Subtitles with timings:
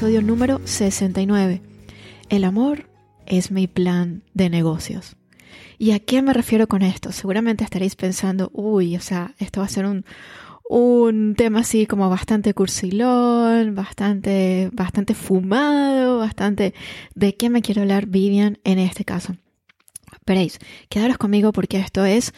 [0.00, 1.60] episodio número 69.
[2.30, 2.88] El amor
[3.26, 5.16] es mi plan de negocios.
[5.76, 7.12] ¿Y a qué me refiero con esto?
[7.12, 10.06] Seguramente estaréis pensando, uy, o sea, esto va a ser un,
[10.70, 16.72] un tema así como bastante cursilón, bastante, bastante fumado, bastante...
[17.14, 19.36] ¿De qué me quiero hablar Vivian en este caso?
[20.24, 22.32] Veréis, quedaros conmigo porque esto es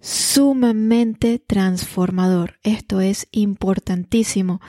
[0.00, 2.58] sumamente transformador.
[2.62, 4.60] Esto es importantísimo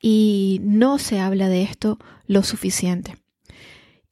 [0.00, 3.16] y no se habla de esto lo suficiente.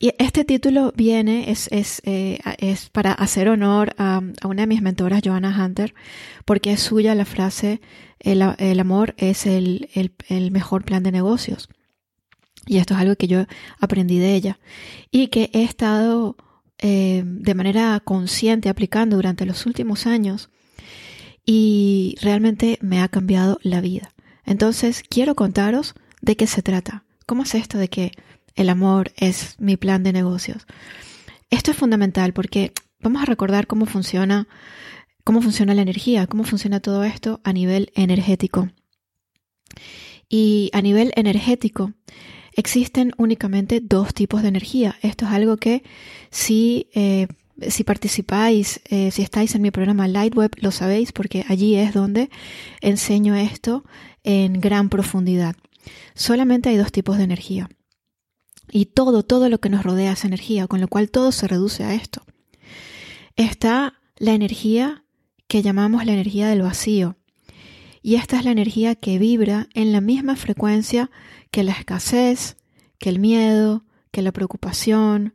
[0.02, 4.82] Y este título viene, es, es, eh, es para hacer honor a, una de mis
[4.82, 5.94] mentoras, Joanna Hunter,
[6.44, 7.80] porque es suya la frase,
[8.18, 11.68] el, el amor es el, el, el, mejor plan de negocios.
[12.66, 13.44] Y esto es algo que yo
[13.78, 14.58] aprendí de ella
[15.12, 16.36] y que he estado
[16.78, 20.50] eh, de manera consciente aplicando durante los últimos años
[21.44, 24.12] y realmente me ha cambiado la vida.
[24.44, 27.04] Entonces, quiero contaros de qué se trata.
[27.26, 28.12] ¿Cómo es esto de que
[28.54, 30.66] el amor es mi plan de negocios.
[31.50, 34.48] Esto es fundamental porque vamos a recordar cómo funciona,
[35.24, 38.70] cómo funciona la energía, cómo funciona todo esto a nivel energético.
[40.28, 41.92] Y a nivel energético
[42.54, 44.96] existen únicamente dos tipos de energía.
[45.02, 45.82] Esto es algo que
[46.30, 47.28] si, eh,
[47.68, 52.30] si participáis, eh, si estáis en mi programa Lightweb, lo sabéis porque allí es donde
[52.80, 53.84] enseño esto
[54.24, 55.56] en gran profundidad.
[56.14, 57.68] Solamente hay dos tipos de energía.
[58.70, 61.84] Y todo, todo lo que nos rodea es energía, con lo cual todo se reduce
[61.84, 62.22] a esto.
[63.36, 65.04] Está la energía
[65.46, 67.16] que llamamos la energía del vacío.
[68.02, 71.10] Y esta es la energía que vibra en la misma frecuencia
[71.50, 72.56] que la escasez,
[72.98, 75.34] que el miedo, que la preocupación,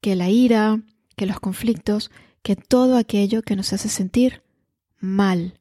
[0.00, 0.80] que la ira,
[1.22, 2.10] que los conflictos,
[2.42, 4.42] que todo aquello que nos hace sentir
[4.98, 5.60] mal.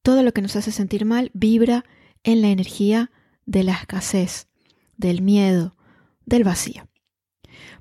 [0.00, 1.84] Todo lo que nos hace sentir mal vibra
[2.22, 3.10] en la energía
[3.44, 4.48] de la escasez,
[4.96, 5.76] del miedo,
[6.24, 6.88] del vacío.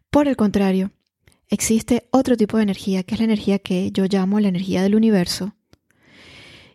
[0.10, 0.92] Por el contrario,
[1.48, 4.96] existe otro tipo de energía, que es la energía que yo llamo la energía del
[4.96, 5.56] universo.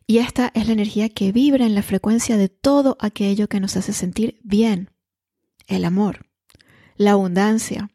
[0.07, 3.77] Y esta es la energía que vibra en la frecuencia de todo aquello que nos
[3.77, 4.89] hace sentir bien.
[5.67, 6.25] El amor,
[6.97, 7.91] la abundancia,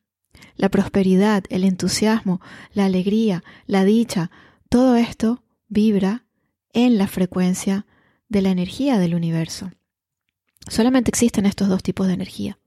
[0.56, 2.42] la prosperidad, el entusiasmo,
[2.74, 4.32] la alegría, la dicha,
[4.70, 6.26] todo esto vibra
[6.74, 7.86] en la frecuencia
[8.30, 9.72] de la energía del universo.
[10.68, 12.58] Solamente existen estos dos tipos de energía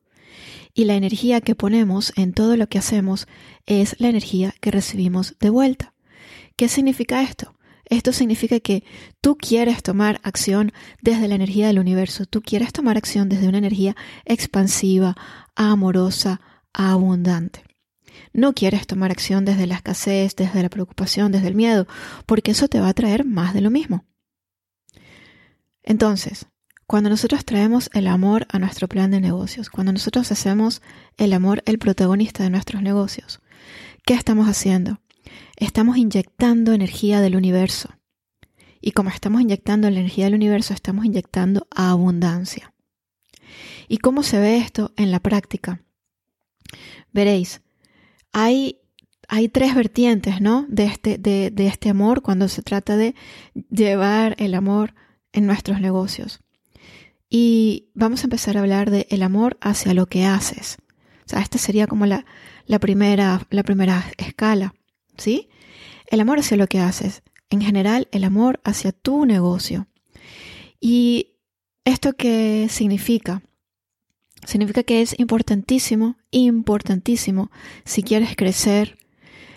[0.77, 3.27] y la energía que ponemos en todo lo que hacemos
[3.65, 5.95] es la energía que recibimos de vuelta.
[6.55, 7.57] ¿Qué significa esto?
[7.87, 8.85] Esto significa que
[9.21, 13.59] tú quieres tomar acción desde la energía del universo, tú quieres tomar acción desde una
[13.59, 15.17] energía expansiva,
[15.55, 16.41] amorosa,
[16.73, 17.66] abundante.
[18.33, 21.87] No quieres tomar acción desde la escasez, desde la preocupación, desde el miedo,
[22.27, 24.05] porque eso te va a traer más de lo mismo.
[25.83, 26.47] Entonces,
[26.87, 30.83] cuando nosotros traemos el amor a nuestro plan de negocios, cuando nosotros hacemos
[31.17, 33.41] el amor el protagonista de nuestros negocios,
[34.05, 35.01] ¿qué estamos haciendo?
[35.57, 37.91] Estamos inyectando energía del universo.
[38.81, 42.73] Y como estamos inyectando la energía del universo, estamos inyectando abundancia.
[43.89, 45.83] ¿Y cómo se ve esto en la práctica?
[47.13, 47.63] Veréis,
[48.39, 48.79] hay,
[49.53, 50.67] tres vertientes ¿no?
[50.69, 53.15] de, este, de este amor cuando se trata de
[53.71, 54.95] llevar el amor
[55.33, 56.41] en nuestros negocios.
[57.29, 60.79] Y vamos a empezar a hablar de el amor hacia lo que haces.
[61.25, 62.25] O sea, esta sería como la,
[62.67, 64.75] la, primera, la primera escala,
[65.17, 65.49] ¿sí?
[66.07, 67.23] El amor hacia lo que haces.
[67.51, 69.89] En general, el amor hacia tu negocio.
[70.81, 71.39] ¿Y
[71.85, 73.43] esto qué significa?
[74.45, 77.51] Significa que es importantísimo, importantísimo,
[77.85, 78.99] si quieres crecer,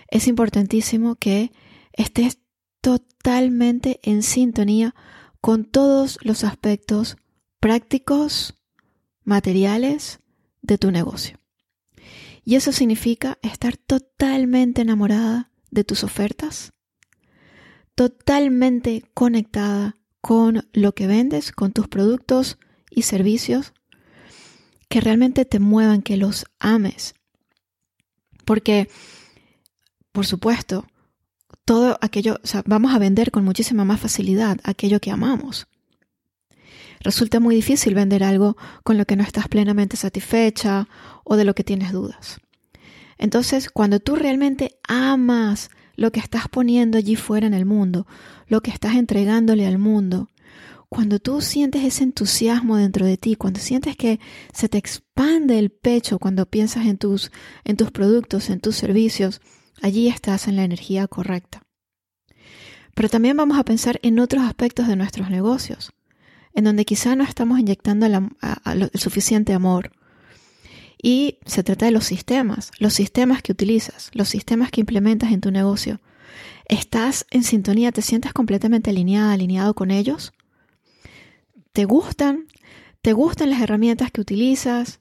[0.09, 1.51] es importantísimo que
[1.93, 2.39] estés
[2.81, 4.95] totalmente en sintonía
[5.41, 7.17] con todos los aspectos
[7.59, 8.55] prácticos,
[9.23, 10.19] materiales
[10.61, 11.37] de tu negocio.
[12.43, 16.73] Y eso significa estar totalmente enamorada de tus ofertas,
[17.95, 22.57] totalmente conectada con lo que vendes, con tus productos
[22.89, 23.73] y servicios,
[24.89, 27.13] que realmente te muevan, que los ames.
[28.43, 28.89] Porque,
[30.11, 30.85] por supuesto,
[31.63, 35.67] todo aquello, vamos a vender con muchísima más facilidad aquello que amamos.
[37.01, 40.89] Resulta muy difícil vender algo con lo que no estás plenamente satisfecha
[41.23, 42.41] o de lo que tienes dudas.
[43.17, 48.07] Entonces, cuando tú realmente amas lo que estás poniendo allí fuera en el mundo,
[48.47, 50.29] lo que estás entregándole al mundo,
[50.89, 54.19] cuando tú sientes ese entusiasmo dentro de ti, cuando sientes que
[54.51, 57.31] se te expande el pecho cuando piensas en tus,
[57.63, 59.39] en tus productos, en tus servicios,
[59.81, 61.61] allí estás en la energía correcta.
[62.95, 65.93] Pero también vamos a pensar en otros aspectos de nuestros negocios,
[66.53, 69.91] en donde quizá no estamos inyectando el suficiente amor.
[71.01, 75.39] Y se trata de los sistemas, los sistemas que utilizas, los sistemas que implementas en
[75.39, 76.01] tu negocio.
[76.65, 77.91] ¿Estás en sintonía?
[77.91, 80.33] ¿Te sientes completamente alineada, alineado con ellos?
[81.79, 82.47] ¿Te gustan?
[83.01, 84.99] ¿Te gustan las herramientas que utilizas?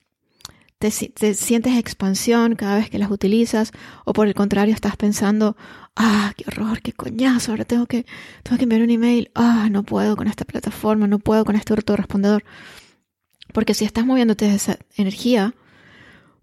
[0.78, 3.72] ¿Te, sientes expansión cada vez que las utilizas?
[4.04, 5.56] ¿O por el contrario estás pensando,
[5.96, 8.06] ah, qué horror, qué coñazo, ahora tengo que,
[8.44, 11.72] tengo que enviar un email, ah, no puedo con esta plataforma, no puedo con este
[11.72, 12.44] autorrespondedor?
[13.52, 15.56] Porque si estás moviéndote de esa energía,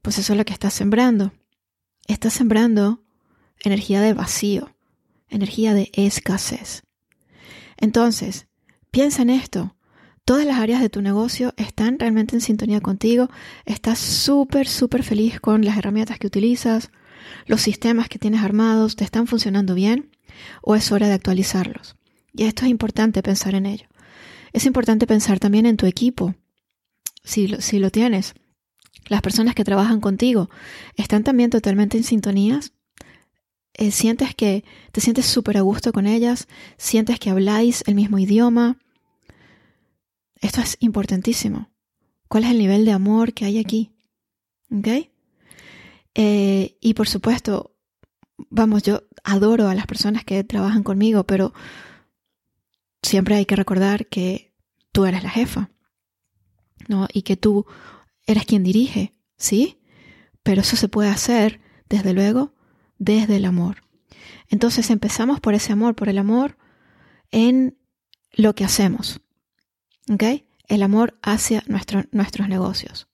[0.02, 1.32] pues eso es lo que estás sembrando.
[2.08, 3.02] Estás sembrando
[3.64, 4.76] energía de vacío,
[5.30, 6.84] energía de escasez.
[7.78, 8.48] Entonces,
[8.92, 9.76] piensa en esto
[10.26, 13.30] todas las áreas de tu negocio están realmente en sintonía contigo,
[13.66, 16.90] estás súper, súper feliz con las herramientas que utilizas,
[17.46, 20.10] los sistemas que tienes armados, te están funcionando bien
[20.62, 21.96] o es hora de actualizarlos.
[22.34, 23.88] Y esto es importante pensar en ello.
[24.52, 26.36] Es importante pensar también en tu equipo,
[27.24, 28.34] si lo, si lo tienes.
[29.08, 30.50] Las personas que trabajan contigo
[30.96, 32.74] están también totalmente en sintonías.
[33.74, 38.18] Eh, sientes que te sientes súper a gusto con ellas, sientes que habláis el mismo
[38.18, 38.78] idioma,
[40.42, 41.72] esto es importantísimo.
[42.28, 43.92] ¿Cuál es el nivel de amor que hay aquí?
[46.14, 47.76] Eh, y por supuesto,
[48.50, 51.54] vamos, yo adoro a las personas que trabajan conmigo, pero
[53.02, 54.54] siempre hay que recordar que
[54.92, 55.72] tú eres la jefa,
[56.88, 57.08] ¿no?
[57.12, 57.66] Y que tú
[58.26, 59.80] eres quien dirige, ¿sí?
[60.44, 61.60] Pero eso se puede hacer,
[61.90, 62.54] desde luego,
[62.98, 63.84] desde el amor.
[64.50, 66.58] Entonces empezamos por ese amor, por el amor
[67.32, 67.78] en
[68.34, 69.22] lo que hacemos.
[70.12, 70.24] ¿Ok?
[70.68, 73.08] El amor hacia nuestros negocios.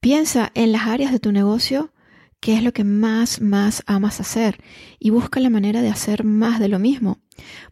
[0.00, 1.92] Piensa en las áreas de tu negocio
[2.40, 4.58] qué es lo que más, más amas hacer
[4.98, 7.18] y busca la manera de hacer más de lo mismo.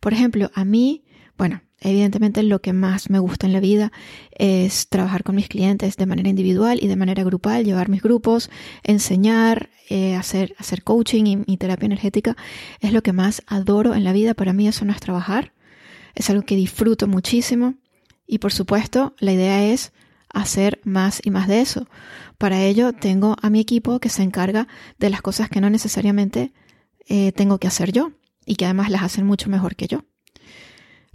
[0.01, 1.05] Por ejemplo, a mí,
[1.39, 3.93] bueno, evidentemente lo que más me gusta en la vida
[4.33, 8.51] es trabajar con mis clientes de manera individual y de manera grupal, llevar mis grupos,
[8.83, 12.37] enseñar, eh, hacer, hacer coaching y terapia energética.
[12.81, 14.35] Es lo que más adoro en la vida.
[14.35, 15.53] Para mí eso no es trabajar.
[16.15, 17.75] Es algo que disfruto muchísimo.
[18.27, 19.93] Y por supuesto, la idea es
[20.29, 21.89] hacer más y más de eso.
[22.39, 24.69] Para ello tengo a mi equipo que se encarga
[24.99, 26.53] de las cosas que no necesariamente
[27.09, 28.13] eh, tengo que hacer yo
[28.45, 30.05] y que además las hacen mucho mejor que yo.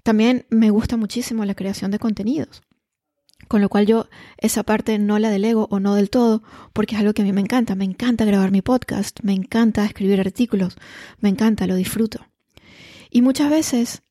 [0.04, 2.64] También me gusta muchísimo la creación de contenidos,
[3.48, 4.08] con lo cual yo
[4.38, 6.42] esa parte no la delego o no del todo
[6.74, 7.76] porque es algo que a mí me encanta.
[7.76, 10.78] Me encanta grabar mi podcast, me encanta escribir artículos,
[11.20, 12.26] me encanta, lo disfruto.
[13.12, 14.02] Y muchas veces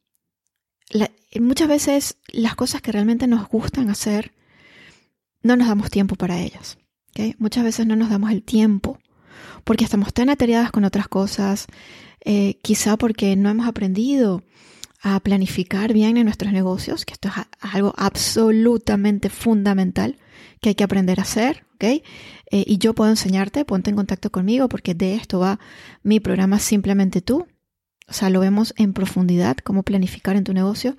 [1.38, 4.32] muchas veces las cosas que realmente nos gustan hacer,
[5.42, 6.78] no nos damos tiempo para ellas.
[7.38, 8.98] Muchas veces no nos damos el tiempo
[9.64, 11.66] porque estamos tan atareadas con otras cosas,
[12.24, 14.42] eh, quizá porque no hemos aprendido
[15.02, 20.18] a planificar bien en nuestros negocios, que esto es algo absolutamente fundamental
[20.60, 22.02] que hay que aprender a hacer, eh,
[22.50, 25.58] y yo puedo enseñarte, ponte en contacto conmigo porque de esto va
[26.02, 27.46] mi programa Simplemente tú,
[28.10, 30.96] o sea, lo vemos en profundidad, cómo planificar en tu negocio.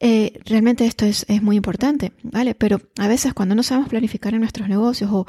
[0.00, 2.54] Eh, realmente esto es, es, muy importante, ¿vale?
[2.54, 5.26] Pero a veces cuando no sabemos planificar en nuestros negocios o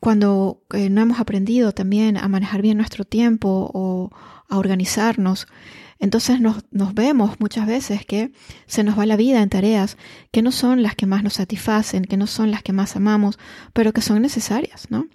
[0.00, 4.10] cuando eh, no hemos aprendido también a manejar bien nuestro tiempo o
[4.48, 5.46] a organizarnos,
[5.98, 6.62] entonces nos,
[6.94, 8.30] vemos muchas veces que
[8.66, 9.96] se nos va la vida en tareas
[10.32, 13.38] que no son las que más nos satisfacen, que no son las que más amamos,
[13.72, 15.06] pero que son necesarias, ¿no?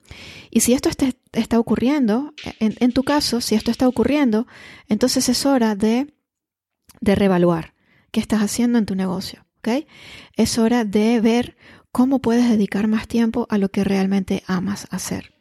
[0.50, 0.89] Y si esto
[1.32, 4.48] está, ocurriendo, en, tu caso, si esto está ocurriendo,
[4.88, 6.14] entonces es hora de,
[7.02, 7.74] de reevaluar
[8.12, 9.86] qué estás haciendo en tu negocio, ¿ok?
[10.36, 11.58] Es hora de ver
[11.92, 15.34] cómo puedes dedicar más tiempo a lo que realmente amas hacer.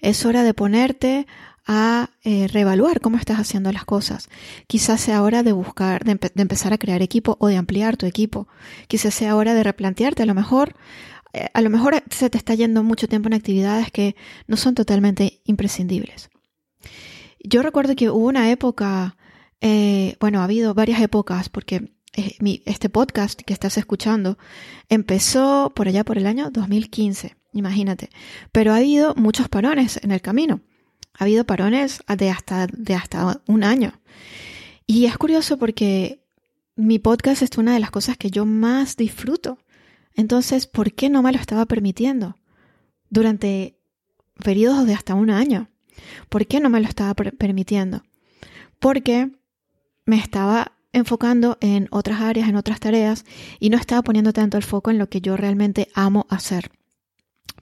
[0.00, 1.26] Es hora de ponerte
[1.66, 4.28] a eh, reevaluar cómo estás haciendo las cosas.
[4.68, 8.46] Quizás sea hora de buscar, de, empezar a crear equipo o de ampliar tu equipo.
[8.86, 10.22] Quizás sea hora de replantearte.
[10.22, 10.76] A lo mejor,
[11.52, 14.16] a lo mejor se te está yendo mucho tiempo en actividades que
[14.46, 16.30] no son totalmente imprescindibles.
[17.40, 19.16] Yo recuerdo que hubo una época,
[19.60, 21.92] eh, bueno, ha habido varias épocas porque
[22.64, 24.38] este podcast que estás escuchando
[24.88, 28.10] empezó por allá por el año 2015, imagínate.
[28.52, 30.60] Pero ha habido muchos parones en el camino.
[31.14, 34.00] Ha habido parones de hasta, de hasta un año.
[34.86, 36.20] Y es curioso porque
[36.74, 39.58] mi podcast es una de las cosas que yo más disfruto.
[40.16, 42.36] Entonces, ¿por qué no me lo estaba permitiendo?
[43.10, 43.78] Durante
[44.42, 45.68] periodos de hasta un año.
[46.28, 48.02] ¿Por qué no me lo estaba permitiendo?
[48.78, 49.30] Porque
[50.04, 53.24] me estaba enfocando en otras áreas, en otras tareas,
[53.60, 56.70] y no estaba poniendo tanto el foco en lo que yo realmente amo hacer.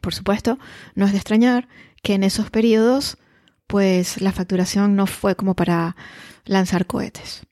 [0.00, 0.58] Por supuesto,
[0.94, 1.68] no es de extrañar
[2.02, 3.18] que en esos periodos,
[3.66, 5.96] pues la facturación no fue como para
[6.44, 7.42] lanzar cohetes.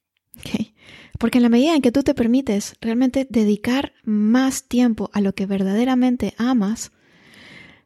[1.19, 5.35] Porque en la medida en que tú te permites realmente dedicar más tiempo a lo
[5.35, 6.93] que verdaderamente amas,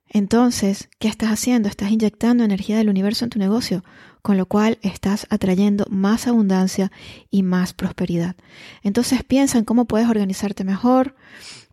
[0.09, 1.69] entonces, ¿qué estás haciendo?
[1.69, 3.85] Estás inyectando energía del universo en tu negocio,
[4.23, 6.93] con lo cual estás atrayendo más abundancia
[7.31, 8.37] y más prosperidad.
[8.83, 11.17] Entonces piensa en cómo puedes organizarte mejor,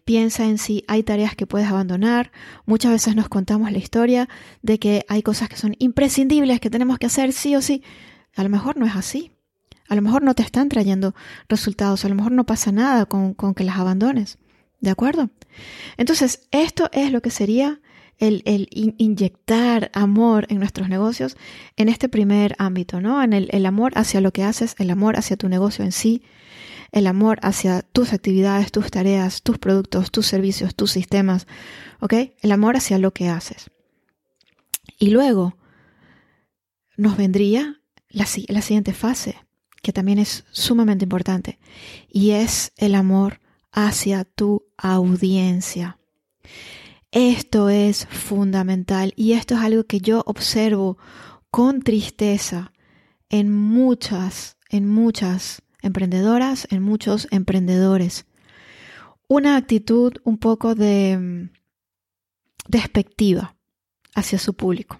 [0.04, 2.32] piensa en si hay tareas que puedes abandonar.
[2.66, 4.28] Muchas veces nos contamos la historia
[4.62, 7.84] de que hay cosas que son imprescindibles, que tenemos que hacer sí o sí.
[8.36, 9.32] A lo mejor no es así.
[9.94, 11.14] A lo mejor no te están trayendo
[11.48, 14.40] resultados, a lo mejor no pasa nada con, que las abandones.
[14.80, 15.30] ¿De acuerdo?
[15.98, 17.80] Entonces, esto es lo que sería
[18.18, 21.38] el, inyectar amor en nuestros negocios
[21.78, 23.22] en este primer ámbito, ¿no?
[23.22, 26.24] En el, amor hacia lo que haces, el amor hacia tu negocio en sí,
[26.92, 31.46] el amor hacia tus actividades, tus tareas, tus productos, tus servicios, tus sistemas,
[32.00, 32.16] ¿ok?
[32.42, 33.70] El amor hacia lo que haces.
[34.98, 35.56] Y luego
[36.98, 39.36] nos vendría la siguiente fase,
[39.84, 41.60] que también es sumamente importante,
[42.10, 46.00] y es el amor hacia tu audiencia.
[47.12, 50.98] Esto es fundamental y esto es algo que yo observo
[51.52, 52.72] con tristeza
[53.30, 58.26] en muchas, en muchas emprendedoras, en muchos emprendedores.
[59.28, 61.50] Una actitud un poco de mm,
[62.68, 63.56] despectiva
[64.16, 65.00] hacia su público.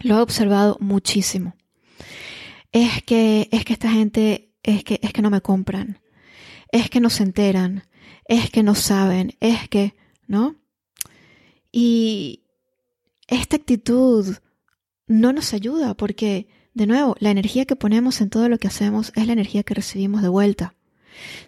[0.00, 1.56] Lo he observado muchísimo.
[2.72, 6.00] Es que, es que esta gente, es que, es que no me compran.
[6.70, 7.84] Es que no se enteran.
[8.26, 9.36] Es que no saben.
[9.40, 9.94] Es que,
[10.26, 10.56] ¿no?
[11.72, 12.44] Y
[13.26, 14.36] esta actitud
[15.06, 16.48] no nos ayuda porque
[16.78, 19.74] de nuevo, la energía que ponemos en todo lo que hacemos es la energía que
[19.74, 20.76] recibimos de vuelta.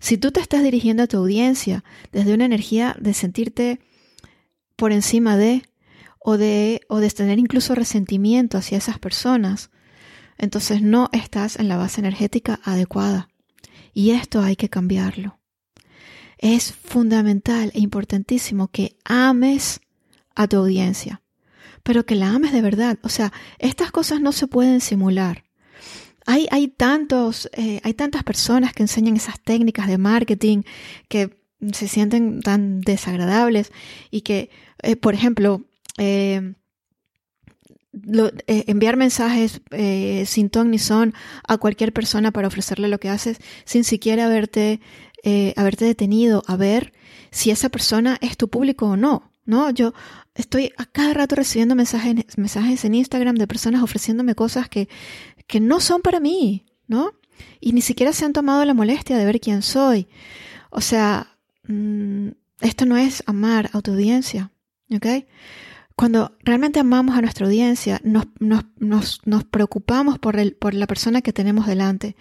[0.01, 3.79] Si tú te estás dirigiendo a tu audiencia desde una energía de sentirte
[4.75, 5.63] por encima de
[6.19, 9.71] o de o de tener incluso resentimiento hacia esas personas,
[10.41, 13.29] entonces no estás en la base energética adecuada.
[13.93, 15.39] Y esto hay que cambiarlo.
[16.39, 19.81] Es fundamental e importantísimo que ames
[20.35, 21.21] a tu audiencia
[21.83, 22.99] pero que la ames de verdad.
[23.03, 25.45] O sea, estas cosas no se pueden simular.
[26.27, 30.63] Hay, hay, tantos, eh, hay tantas personas que enseñan esas técnicas de marketing
[31.09, 31.37] que
[31.73, 33.73] se sienten tan desagradables
[34.11, 34.51] y que,
[34.83, 35.65] eh, por ejemplo,
[35.99, 36.55] eh,
[37.93, 39.61] enviar mensajes
[40.27, 41.15] sin ton ni son
[41.47, 44.81] a cualquier persona para ofrecerle lo que haces sin siquiera haberte,
[45.57, 46.93] haberte detenido a ver
[47.31, 49.31] si esa persona es tu público o no.
[49.51, 49.71] ¿no?
[49.71, 49.93] Yo
[50.35, 54.89] estoy a cada rato recibiendo mensajes, mensajes en Instagram de personas ofreciéndome cosas que,
[55.47, 57.13] que no son para mí, ¿no?
[57.59, 60.09] Y ni siquiera se han tomado la molestia de ver quién soy.
[60.71, 62.29] O sea, mm,
[62.61, 64.53] esto no es amar a tu audiencia,
[64.95, 65.27] ¿ok?
[66.01, 72.17] Cuando realmente amamos a nuestra audiencia, nos, preocupamos por la persona que tenemos delante.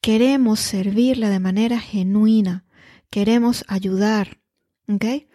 [0.00, 2.64] Queremos servirla de manera genuina.
[3.10, 4.38] Queremos ayudar.
[4.86, 5.26] ¿Okay?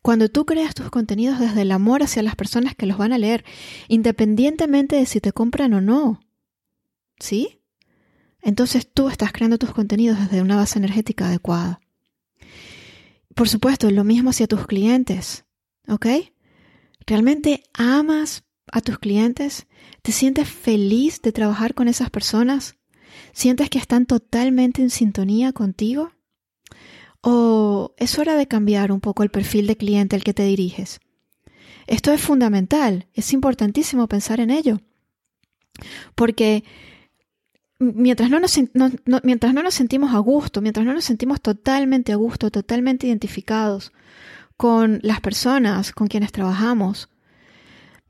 [0.00, 3.18] Cuando tú creas tus contenidos desde el amor hacia las personas que los van a
[3.18, 3.44] leer,
[3.88, 6.22] independientemente de si te compran o no,
[7.18, 7.60] ¿sí?
[8.40, 11.82] Entonces tú estás creando tus contenidos desde una base energética adecuada.
[13.34, 15.44] Por supuesto, lo mismo hacia tus clientes,
[15.86, 16.06] ¿ok?
[17.06, 19.66] ¿Realmente amas a tus clientes?
[20.02, 22.76] ¿Te sientes feliz de trabajar con esas personas?
[23.32, 26.10] ¿Sientes que están totalmente en sintonía contigo?
[27.20, 31.00] ¿O es hora de cambiar un poco el perfil de cliente al que te diriges?
[31.86, 34.80] Esto es fundamental, es importantísimo pensar en ello.
[36.16, 36.64] Porque
[37.78, 38.58] mientras no, nos,
[39.22, 43.92] mientras no nos sentimos a gusto, mientras no nos sentimos totalmente a gusto, totalmente identificados
[44.56, 47.08] con las personas con quienes trabajamos,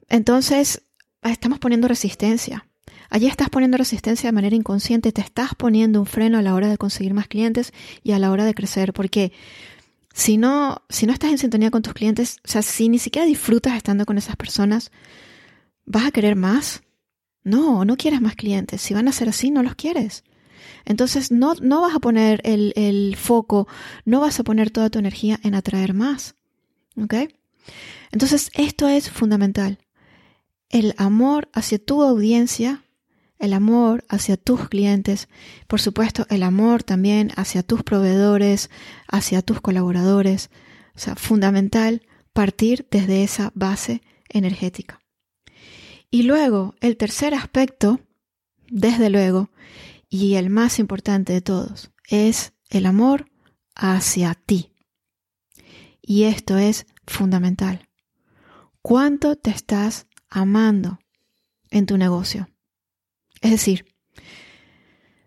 [0.09, 0.83] entonces
[1.23, 2.67] estamos poniendo resistencia.
[3.09, 6.69] Allí estás poniendo resistencia de manera inconsciente, te estás poniendo un freno a la hora
[6.69, 7.73] de conseguir más clientes
[8.03, 9.33] y a la hora de crecer, porque
[10.13, 13.27] si no, si no estás en sintonía con tus clientes, o sea, si ni siquiera
[13.27, 14.91] disfrutas estando con esas personas,
[15.85, 16.83] ¿vas a querer más?
[17.45, 18.81] No, no quieres más clientes.
[18.81, 20.25] Si van a ser así, no los quieres.
[20.87, 23.69] Entonces no, no vas a poner el, el foco,
[24.05, 26.35] no vas a poner toda tu energía en atraer más.
[26.97, 27.15] ¿Ok?
[28.13, 29.79] Entonces esto es fundamental.
[30.71, 32.83] El amor hacia tu audiencia
[33.39, 35.29] el amor hacia tus clientes,
[35.67, 38.71] por supuesto el amor también hacia tus proveedores,
[39.09, 40.51] hacia tus colaboradores.
[40.95, 42.03] O sea, fundamental
[42.33, 45.01] partir desde esa base energética.
[46.11, 48.01] Y luego, el tercer aspecto,
[48.69, 49.51] desde luego,
[50.09, 53.31] y el más importante de todos, es el amor
[53.75, 54.73] hacia ti.
[56.01, 57.89] Y esto es fundamental.
[58.83, 61.01] ¿Cuánto te estás amando
[61.71, 62.49] en tu negocio?
[63.41, 63.87] Es decir,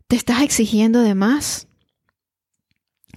[0.07, 1.67] ¿te estás exigiendo de más?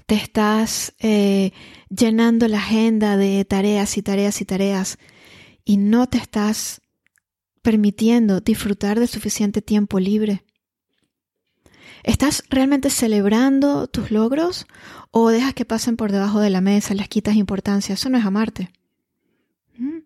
[0.06, 1.52] ¿Te estás eh,
[1.88, 4.98] llenando la agenda de tareas y tareas y tareas
[5.64, 6.82] y no te estás
[7.62, 10.44] permitiendo disfrutar de suficiente tiempo libre?
[12.02, 14.66] ¿Estás realmente celebrando tus logros
[15.10, 17.94] o dejas que pasen por debajo de la mesa, les quitas importancia?
[17.94, 18.70] Eso no es amarte.
[19.76, 19.98] ¿Mm?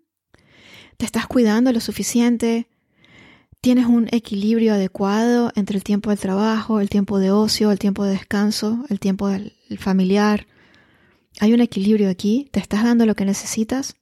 [0.99, 2.69] ¿Te estás cuidando lo suficiente?
[3.61, 8.05] ¿Tienes un equilibrio adecuado entre el tiempo del trabajo, el tiempo de ocio, el tiempo
[8.05, 10.47] de descanso, el tiempo del familiar?
[11.41, 12.49] ¿Hay un equilibrio aquí?
[12.53, 13.97] ¿Te estás dando lo que necesitas?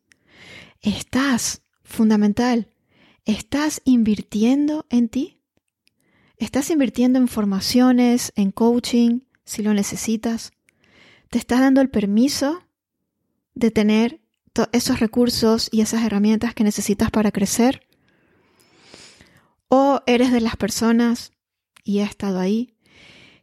[0.83, 2.69] ¿Estás, fundamental,
[3.25, 5.41] estás invirtiendo en ti?
[6.45, 10.53] ¿Estás invirtiendo en formaciones, en coaching, si lo necesitas?
[11.31, 12.63] ¿Te estás dando el permiso
[13.55, 14.21] de tener
[14.73, 17.89] esos recursos y esas herramientas que necesitas para crecer?
[19.69, 21.33] ¿O eres de las personas,
[21.83, 22.77] y he estado ahí,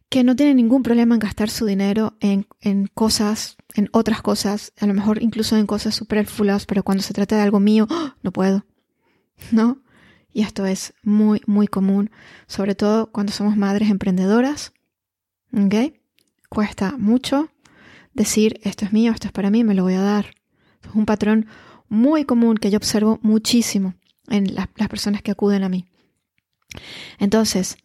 [0.08, 2.46] que no tienen ningún problema en gastar su dinero en,
[2.94, 7.34] cosas, en otras cosas, a lo mejor incluso en cosas superfluas, pero cuando se trata
[7.34, 8.12] de algo mío, ¡oh!
[8.22, 8.64] no puedo?
[9.50, 9.82] ¿No?
[10.32, 12.10] Y esto es muy, muy común,
[12.46, 14.72] sobre todo cuando somos madres emprendedoras.
[15.52, 15.94] ¿Ok?
[16.48, 17.50] Cuesta mucho
[18.14, 20.34] decir, esto es mío, esto es para mí, me lo voy a dar.
[20.82, 21.46] Es un patrón
[21.88, 23.94] muy común que yo observo muchísimo
[24.28, 25.86] en las personas que acuden a mí.
[27.18, 27.76] Entonces,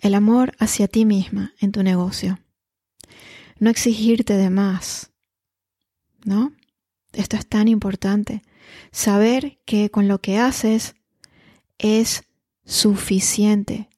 [0.00, 2.38] el amor hacia ti misma en tu negocio.
[3.58, 5.12] No exigirte de más.
[6.24, 6.52] ¿No?
[7.12, 8.42] Esto es tan importante.
[8.90, 10.96] Saber que con lo que haces
[11.78, 12.24] es
[12.64, 13.88] suficiente.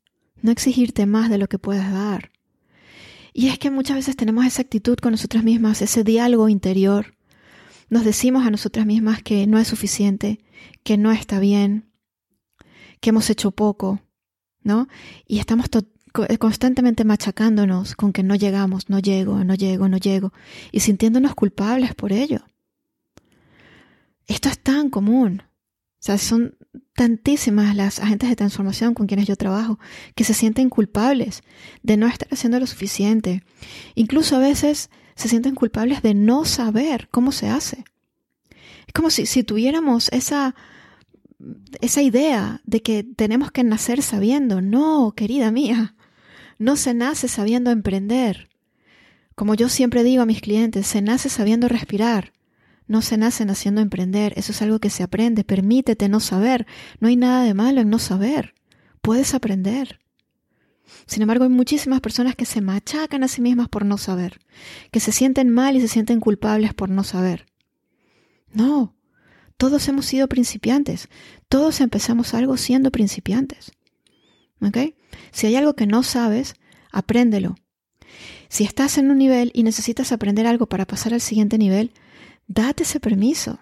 [0.41, 2.31] No exigirte más de lo que puedes dar.
[3.33, 7.15] Y es que muchas veces tenemos esa actitud con nosotras mismas, ese diálogo interior.
[7.89, 10.41] Nos decimos a nosotras mismas que no es suficiente,
[10.83, 11.91] que no está bien,
[13.01, 14.01] que hemos hecho poco,
[14.63, 14.89] ¿no?
[15.27, 15.67] Y estamos
[16.39, 20.33] constantemente machacándonos con que no llegamos, no llego, no llego, no llego,
[20.73, 22.41] y sintiéndonos culpables por ello.
[24.27, 25.43] Esto es tan común.
[25.45, 26.58] O sea, son
[26.95, 29.79] tantísimas las agentes de transformación con quienes yo trabajo
[30.15, 31.43] que se sienten culpables
[31.83, 33.43] de no estar haciendo lo suficiente.
[33.95, 37.85] Incluso a veces se sienten culpables de no saber cómo se hace.
[38.87, 40.55] Es como si, si tuviéramos esa,
[41.81, 44.61] esa idea de que tenemos que nacer sabiendo.
[44.61, 45.95] No, querida mía,
[46.59, 48.49] no se nace sabiendo emprender.
[49.35, 52.33] Como yo siempre digo a mis clientes, se nace sabiendo respirar.
[52.89, 55.45] No se nace naciendo emprender, eso es algo que se aprende.
[55.45, 56.67] Permítete no saber.
[57.01, 58.55] No hay nada de malo en no saber.
[59.03, 60.01] Puedes aprender.
[61.07, 64.41] Sin embargo, hay muchísimas personas que se machacan a sí mismas por no saber,
[64.91, 67.47] que se sienten mal y se sienten culpables por no saber.
[68.53, 68.97] No,
[69.59, 71.09] todos hemos sido principiantes,
[71.49, 73.73] todos empezamos algo siendo principiantes.
[74.61, 74.79] ¿Ok?
[75.31, 76.55] Si hay algo que no sabes,
[76.91, 77.57] apréndelo.
[78.49, 81.93] Si estás en un nivel y necesitas aprender algo para pasar al siguiente nivel,
[82.49, 83.61] Date ese permiso.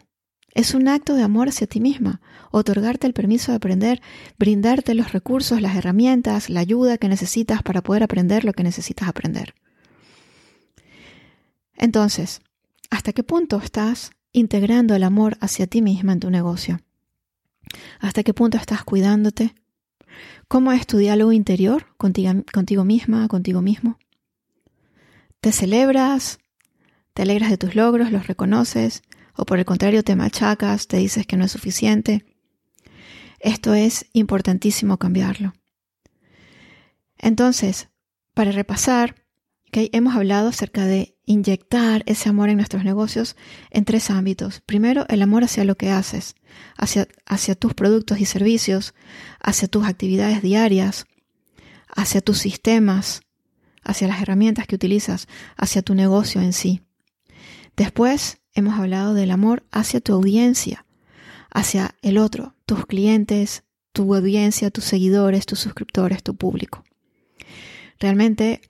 [0.55, 4.01] Es un acto de amor hacia ti misma, otorgarte el permiso de aprender,
[4.39, 9.09] brindarte los recursos, las herramientas, la ayuda que necesitas para poder aprender lo que necesitas
[9.09, 9.55] aprender.
[11.75, 12.41] Entonces,
[12.89, 16.81] ¿hasta qué punto estás integrando el amor hacia ti misma en tu negocio?
[18.01, 19.55] ¿Hasta qué punto estás cuidándote?
[20.49, 23.99] ¿Cómo es tu diálogo interior contigo, contigo misma, contigo mismo?
[25.41, 26.39] ¿Te celebras?
[27.17, 29.03] Te alegras de tus logros, los reconoces,
[29.35, 32.27] o por el contrario te machacas, te dices que no es suficiente.
[33.41, 35.55] Esto es importantísimo cambiarlo.
[37.17, 37.89] Entonces,
[38.35, 39.15] para repasar,
[39.73, 43.35] hemos hablado acerca de inyectar ese amor en nuestros negocios
[43.71, 44.61] en tres ámbitos.
[44.67, 46.35] Primero, el amor hacia lo que haces,
[46.77, 48.93] hacia, tus productos y servicios,
[49.41, 51.07] hacia tus actividades diarias,
[51.89, 53.23] hacia tus sistemas,
[53.83, 56.86] hacia las herramientas que utilizas, hacia tu negocio en sí.
[57.77, 60.87] Después hemos hablado del amor hacia tu audiencia,
[61.51, 66.85] hacia el otro, tus clientes, tu audiencia, tus seguidores, tus suscriptores, tu público.
[67.99, 68.61] Realmente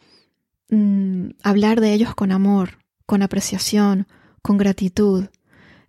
[0.71, 4.07] mm, hablar de ellos con amor, con apreciación,
[4.43, 5.27] con gratitud,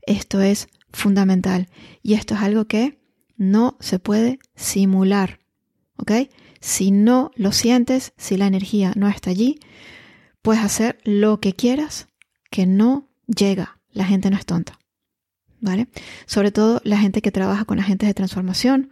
[0.07, 1.67] esto es fundamental.
[2.01, 2.99] Y esto es algo que
[3.35, 5.39] no se puede simular.
[5.97, 6.11] ¿Ok?
[6.59, 9.59] Si no lo sientes, si la energía no está allí,
[10.41, 12.07] puedes hacer lo que quieras
[12.49, 14.79] que no llega, la gente no es tonta.
[15.59, 15.87] ¿Vale?
[16.27, 18.91] Sobre todo la gente que trabaja con agentes de transformación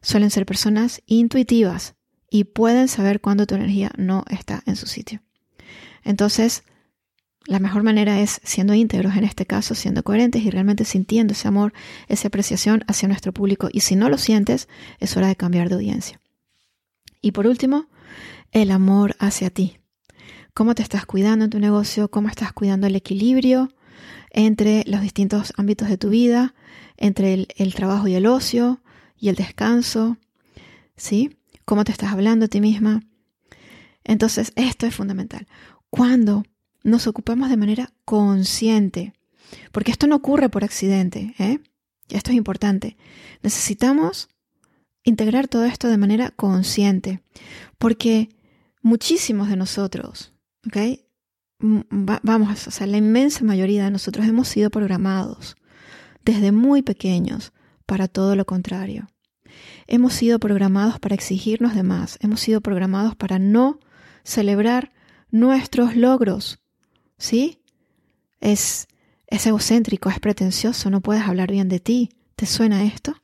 [0.00, 1.96] suelen ser personas intuitivas
[2.30, 5.22] y pueden saber cuándo tu energía no está en su sitio.
[6.04, 6.62] Entonces,
[7.46, 11.48] la mejor manera es siendo íntegros en este caso, siendo coherentes y realmente sintiendo ese
[11.48, 11.72] amor,
[12.06, 13.68] esa apreciación hacia nuestro público.
[13.72, 14.68] Y si no lo sientes,
[15.00, 16.20] es hora de cambiar de audiencia.
[17.22, 17.86] Y por último,
[18.52, 19.78] el amor hacia ti.
[20.58, 22.10] ¿Cómo te estás cuidando en tu negocio?
[22.10, 23.72] ¿Cómo estás cuidando el equilibrio
[24.30, 26.52] entre los distintos ámbitos de tu vida?
[26.96, 28.80] Entre el, trabajo y el ocio
[29.16, 30.16] y el descanso.
[30.96, 31.38] ¿Sí?
[31.64, 33.04] ¿Cómo te estás hablando a ti misma?
[34.02, 35.46] Entonces, esto es fundamental.
[35.90, 36.42] Cuando
[36.82, 39.12] nos ocupamos de manera consciente,
[39.70, 41.60] porque esto no ocurre por accidente, ¿eh?
[42.08, 42.96] Esto es importante.
[43.44, 44.28] Necesitamos
[45.04, 47.22] integrar todo esto de manera consciente,
[47.78, 48.28] porque
[48.82, 50.32] muchísimos de nosotros,
[50.68, 51.00] ¿ok?
[51.60, 55.56] vamos, o sea, la inmensa mayoría de nosotros hemos sido programados
[56.24, 57.52] desde muy pequeños
[57.84, 59.08] para todo lo contrario.
[59.86, 63.80] Hemos sido programados para exigirnos de más, hemos sido programados para no
[64.22, 64.92] celebrar
[65.30, 66.60] nuestros logros,
[67.16, 67.60] ¿sí?
[68.40, 68.86] Es,
[69.26, 72.10] es egocéntrico, es pretencioso, no puedes hablar bien de ti.
[72.36, 73.16] ¿Te suena esto?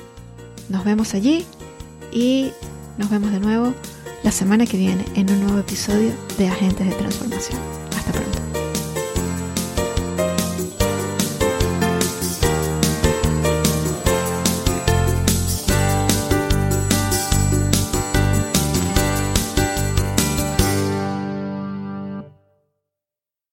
[0.68, 1.44] Nos vemos allí
[2.12, 2.50] y
[2.98, 3.74] nos vemos de nuevo
[4.22, 7.83] la semana que viene en un nuevo episodio de Agentes de Transformación.